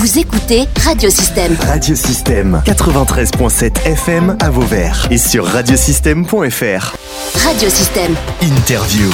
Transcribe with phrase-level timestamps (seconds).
[0.00, 1.52] Vous écoutez Radiosystème.
[1.60, 6.96] Radiosystème 93.7 FM à Vauvert et sur radiosystème.fr.
[7.44, 8.14] Radiosystème.
[8.40, 9.10] Interview.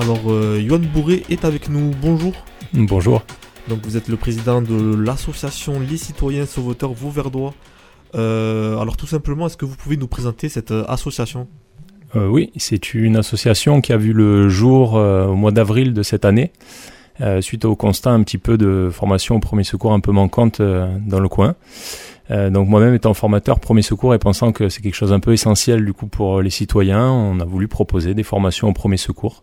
[0.00, 1.90] Alors, euh, Yohan Bourré est avec nous.
[2.00, 2.32] Bonjour.
[2.72, 3.22] Bonjour.
[3.68, 7.52] Donc, vous êtes le président de l'association Les Citoyens Sauveteurs Vauverdois.
[8.14, 11.46] Euh, alors, tout simplement, est-ce que vous pouvez nous présenter cette euh, association?
[12.14, 16.02] Euh, oui, c'est une association qui a vu le jour euh, au mois d'avril de
[16.02, 16.52] cette année,
[17.40, 20.96] suite au constat un petit peu de formation au premier secours un peu manquante euh,
[21.06, 21.54] dans le coin.
[22.30, 25.32] Euh, donc moi-même étant formateur premier secours et pensant que c'est quelque chose un peu
[25.32, 29.42] essentiel du coup pour les citoyens, on a voulu proposer des formations au premier secours.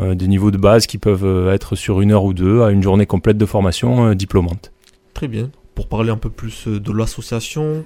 [0.00, 2.70] Euh, des niveaux de base qui peuvent euh, être sur une heure ou deux à
[2.70, 4.72] une journée complète de formation euh, diplômante.
[5.12, 5.50] Très bien.
[5.74, 7.84] Pour parler un peu plus euh, de l'association,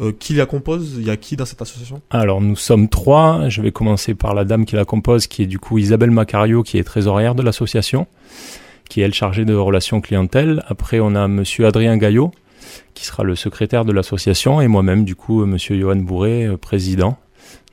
[0.00, 0.96] euh, qui la compose?
[0.98, 2.00] Il y a qui dans cette association?
[2.10, 3.48] Alors nous sommes trois.
[3.48, 6.62] Je vais commencer par la dame qui la compose, qui est du coup Isabelle Macario,
[6.62, 8.06] qui est trésorière de l'association,
[8.88, 10.62] qui est elle chargée de relations clientèle.
[10.68, 12.30] Après on a Monsieur Adrien Gaillot,
[12.94, 17.16] qui sera le secrétaire de l'association, et moi-même du coup Monsieur Johan Bourré, euh, président.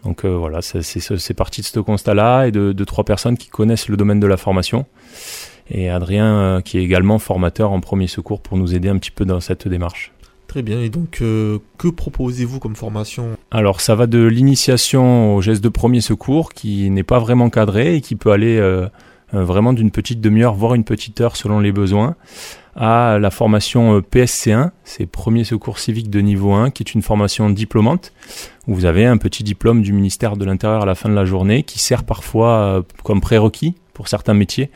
[0.04, 3.90] Donc euh, voilà, c'est- parti de ce constat-là et de, de trois personnes qui connaissent
[3.90, 4.86] le domaine de la formation.
[5.72, 9.10] Et Adrien, euh, qui est également formateur en premier secours pour nous aider un petit
[9.10, 10.12] peu dans cette démarche.
[10.56, 10.80] Très bien.
[10.80, 13.36] Et donc, euh, que proposez-vous comme formation?
[13.52, 17.98] Alors ça va de l'initiation au geste de premier secours qui n'est pas vraiment cadré
[17.98, 18.88] et qui peut aller euh,
[19.34, 22.16] euh, vraiment d'une petite demi-heure voire une petite heure selon les besoins
[22.74, 27.02] à la formation euh, PSC1, c'est premier secours civique de niveau 1 qui est une
[27.02, 28.14] formation diplômante
[28.66, 31.26] où vous avez un petit diplôme du ministère de l'Intérieur à la fin de la
[31.26, 34.72] journée qui sert parfois comme prérequis pour certains métiers.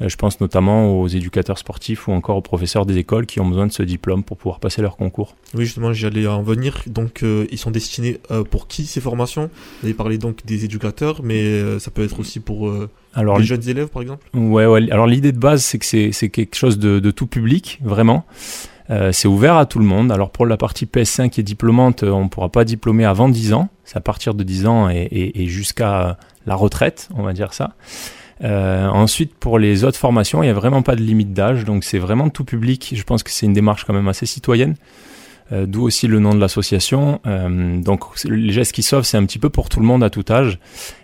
[0.00, 3.46] Euh, Je pense notamment aux éducateurs sportifs ou encore aux professeurs des écoles qui ont
[3.48, 5.36] besoin de ce diplôme pour pouvoir passer leur concours.
[5.54, 6.82] Oui, justement, j'allais en venir.
[6.86, 9.50] Donc, euh, ils sont destinés euh, pour qui ces formations?
[9.80, 13.38] Vous avez parlé donc des éducateurs, mais euh, ça peut être aussi pour euh, Alors,
[13.38, 14.26] les jeunes élèves, par exemple?
[14.34, 14.90] Ouais, ouais.
[14.90, 18.24] Alors l'idée de base, c'est que c'est c'est quelque chose de, de tout public, vraiment.
[18.88, 20.10] Euh, c'est ouvert à tout le monde.
[20.10, 23.52] Alors pour la partie PS5 qui est diplômante, on ne pourra pas diplômer avant 10
[23.52, 23.68] ans.
[23.84, 27.52] C'est à partir de 10 ans et, et- et jusqu'à la retraite, on va dire
[27.54, 27.74] ça.
[28.42, 31.84] Euh, ensuite, pour les autres formations, il n'y a vraiment pas de limite d'âge, donc
[31.84, 32.92] c'est vraiment tout public.
[32.94, 34.74] Je pense que c'est une démarche quand même assez citoyenne.
[35.52, 37.20] Euh, D'où aussi le nom de l'association.
[37.26, 40.10] Euh, donc les gestes qui sauvent, c'est un petit peu pour tout le monde à
[40.10, 40.58] tout âge.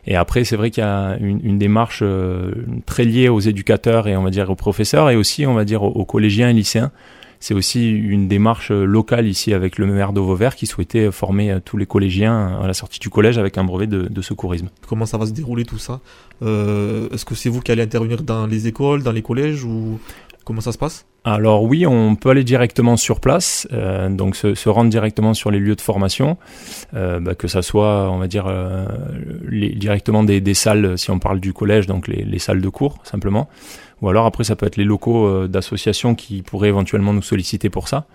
[0.06, 2.52] Et après, c'est vrai qu'il y a une, une démarche euh,
[2.86, 5.82] très liée aux éducateurs et on va dire aux professeurs et aussi on va dire
[5.82, 6.92] aux collégiens et lycéens.
[7.47, 11.53] C'est aussi une démarche euh, locale ici avec le maire de Vauvert qui souhaitait former
[11.53, 14.69] euh, tous les collégiens à la sortie du collège avec un brevet de, secourisme.
[14.89, 16.01] Comment ça va se dérouler tout ça?
[16.43, 19.65] Euh, Est-ce que c'est vous qui allez intervenir dans les écoles, dans les collèges
[20.47, 21.05] comment ça se passe?
[21.25, 25.51] Alors oui, on peut aller directement sur place, euh, donc se, se rendre directement sur
[25.51, 26.39] les lieux de formation,
[26.95, 28.87] euh, bah, que ça soit, on va dire, euh,
[29.49, 32.69] les- directement des, des salles, si on parle du collège, donc les, les salles de
[32.69, 33.49] cours simplement,
[34.01, 37.69] ou alors après ça peut être les locaux euh, d'associations qui pourraient éventuellement nous solliciter
[37.69, 38.07] pour ça.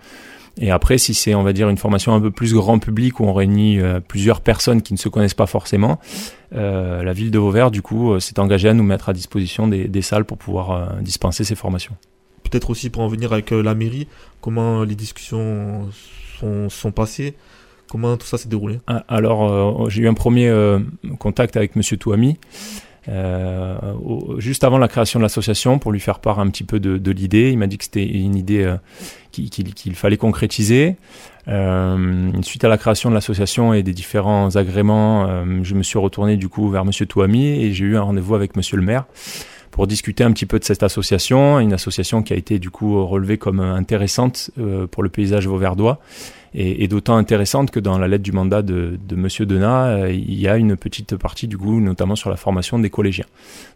[0.60, 3.24] Et après, si c'est, on va dire, une formation un peu plus grand public où
[3.24, 5.98] on réunit euh, plusieurs personnes qui ne se connaissent pas forcément,
[6.54, 9.66] euh, la ville de Vauvert, du coup, euh, s'est engagée à nous mettre à disposition
[9.66, 11.94] des, des salles pour pouvoir euh, dispenser ces formations.
[12.52, 14.06] Peut-être aussi pour en venir avec euh, la mairie,
[14.42, 15.88] comment les discussions
[16.68, 17.32] sont, passées
[17.88, 19.50] Comment tout ça s'est déroulé Ah, Alors,
[19.84, 20.78] euh, j'ai eu un premier euh,
[21.18, 22.36] contact avec Monsieur Touami,
[23.08, 23.74] euh,
[24.36, 27.50] juste avant la création de l'association, pour lui faire part un petit peu de, l'idée.
[27.52, 28.76] Il m'a dit que c'était une idée euh,
[29.30, 30.96] qui- qu'il fallait concrétiser.
[31.48, 35.98] Euh, suite à la création de l'association et des différents agréments, euh, je me suis
[35.98, 39.06] retourné du coup vers Monsieur Touami et j'ai eu un rendez-vous avec Monsieur le maire
[39.72, 43.04] pour discuter un petit peu de cette association, une association qui a été du coup
[43.04, 45.98] relevée comme intéressante euh, pour le paysage vauverdois
[46.54, 50.12] et, et d'autant intéressante que dans la lettre du mandat de, de Monsieur Denat, euh,
[50.12, 53.24] il y a une petite partie du coup, notamment sur la formation des collégiens.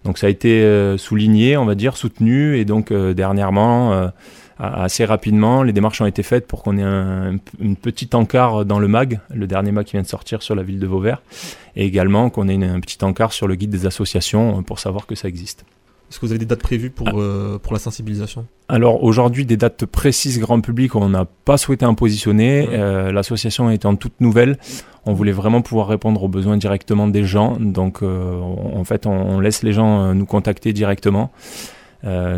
[0.05, 4.11] Donc ça a été euh, souligné, on va dire, soutenu, et donc dernièrement,
[4.59, 8.79] assez rapidement, les démarches ont été faites pour qu'on ait un, une petite encart dans
[8.79, 11.23] le MAG, le dernier MAG qui vient de sortir sur la ville de Vauvert,
[11.75, 15.15] et également qu'on ait un petit encart sur le guide des associations pour savoir que
[15.15, 15.65] ça existe.
[16.09, 18.47] Est-ce que vous avez des dates prévues pour, euh, pour la sensibilisation?
[18.69, 22.69] Alors aujourd'hui, des dates précises grand public, on n'a pas souhaité en positionner.
[22.71, 24.57] Euh, L'association étant toute nouvelle,
[25.05, 27.57] on voulait vraiment pouvoir répondre aux besoins directement des gens.
[27.59, 31.31] Donc euh, on- en fait, on, on laisse les gens nous contacter directement.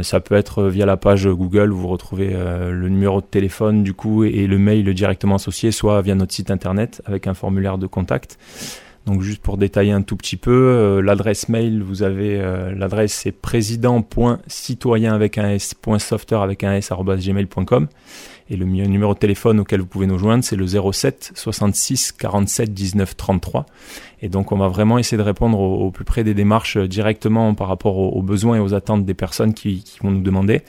[0.03, 3.93] Ça peut être via la page Google où vous retrouvez le numéro de téléphone du
[3.93, 7.77] coup et, et le mail directement associé, soit via notre site internet avec un formulaire
[7.77, 8.39] de contact.
[9.09, 13.15] Donc juste pour détailler un tout petit peu, euh, l'adresse mail, vous avez euh, l'adresse
[13.15, 16.93] c'est président.citoyen avec un s.softer avec un s
[18.51, 22.75] et le numéro de téléphone auquel vous pouvez nous joindre c'est le 07 66 47
[22.75, 23.65] 19 33
[24.21, 27.55] et donc on va vraiment essayer de répondre au, plus près des démarches euh, directement
[27.55, 30.61] par rapport aux, besoins et aux attentes des personnes qui, vont nous demander.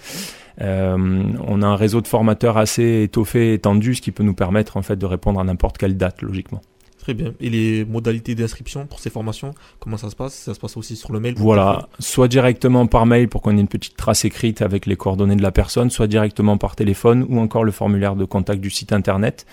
[0.62, 4.82] on a un réseau de formateurs assez étoffé, étendu, ce qui peut nous permettre en
[4.82, 6.62] fait de répondre à n'importe quelle date, logiquement.
[7.10, 7.34] Très bien.
[7.42, 10.36] Et les modalités d'inscription pour ces formations, comment ça se passe?
[10.36, 13.60] Ça se passe aussi sur le mail Voilà, soit directement par mail pour qu'on ait
[13.60, 17.40] une petite trace écrite avec les coordonnées de la personne, soit directement par téléphone ou
[17.40, 19.48] encore le formulaire de contact du site internet.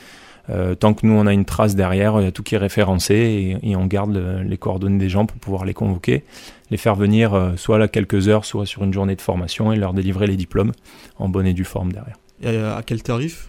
[0.51, 2.59] Euh, tant que nous on a une trace derrière, il y a tout qui est
[2.59, 4.15] référencé et, on garde
[4.45, 6.25] les coordonnées des gens pour pouvoir les convoquer,
[6.71, 9.77] les faire venir euh, soit à quelques heures, soit sur une journée de formation et
[9.77, 10.73] leur délivrer les diplômes
[11.19, 12.19] en bonne et due forme derrière.
[12.43, 13.49] Et à quel tarif?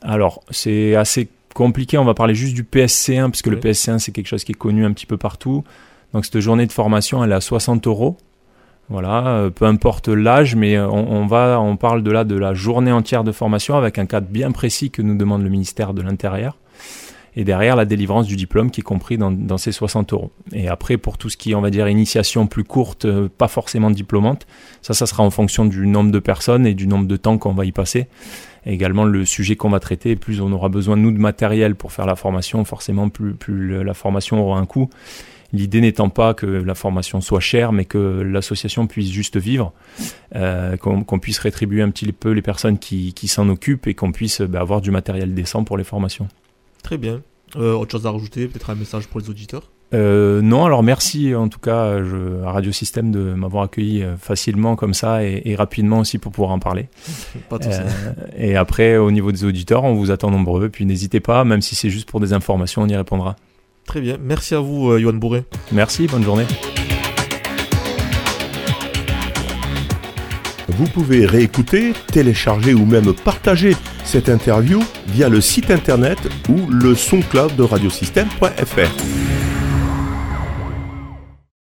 [0.00, 1.28] Alors c'est assez
[1.58, 4.54] compliqué, on va parler juste du PSC1 puisque le PSC1 c'est quelque chose qui est
[4.54, 5.64] connu un petit peu partout.
[6.12, 8.16] Donc cette journée de formation elle est à 60 euros.
[8.88, 12.92] Voilà, euh, peu importe l'âge, mais on, va, on parle de là de la journée
[12.92, 16.56] entière de formation avec un cadre bien précis que nous demande le ministère de l'Intérieur.
[17.36, 20.32] Et derrière la délivrance du diplôme qui est compris dans, ces 60 euros.
[20.52, 23.46] Et après, pour tout ce qui est, on va dire, initiation plus courte, euh, pas
[23.46, 24.46] forcément diplômante,
[24.80, 27.52] ça, ça sera en fonction du nombre de personnes et du nombre de temps qu'on
[27.52, 28.08] va y passer.
[28.68, 32.04] Également le sujet qu'on va traiter, plus on aura besoin, nous, de matériel pour faire
[32.04, 34.90] la formation, forcément, plus, plus la formation aura un coût.
[35.54, 39.72] L'idée n'étant pas que la formation soit chère, mais que l'association puisse juste vivre,
[40.36, 44.42] euh, qu'on puisse rétribuer un petit peu les personnes qui, s'en occupent et qu'on puisse
[44.42, 46.28] bah, avoir du matériel décent pour les formations.
[46.82, 47.22] Très bien.
[47.56, 49.70] Euh, autre chose à rajouter, peut-être un message pour les auditeurs?
[49.94, 54.76] Euh, non, alors merci en tout cas je, à Radio Système de m'avoir accueilli facilement
[54.76, 56.88] comme ça et, rapidement aussi pour pouvoir en parler.
[57.48, 57.68] Pas de
[58.36, 60.68] et après, au niveau des auditeurs, on vous attend nombreux.
[60.68, 63.36] Puis n'hésitez pas, même si c'est juste pour des informations, on y répondra.
[63.88, 64.18] Très bien.
[64.22, 65.44] Merci à vous, euh, Yohan Bourré.
[65.72, 66.44] Merci, bonne journée.
[70.68, 73.74] Vous pouvez réécouter, télécharger ou même partager
[74.04, 76.18] cette interview via le site internet
[76.50, 79.27] ou le son cloud de radiosystème.fr.